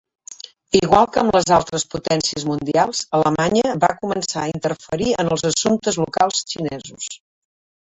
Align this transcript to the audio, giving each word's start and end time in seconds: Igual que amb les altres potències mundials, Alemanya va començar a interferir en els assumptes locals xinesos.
Igual 0.77 1.03
que 1.15 1.21
amb 1.23 1.35
les 1.37 1.51
altres 1.57 1.85
potències 1.91 2.47
mundials, 2.53 3.03
Alemanya 3.21 3.77
va 3.87 3.93
començar 4.03 4.43
a 4.47 4.51
interferir 4.57 5.15
en 5.25 5.35
els 5.35 5.49
assumptes 5.55 6.05
locals 6.07 6.47
xinesos. 6.55 7.17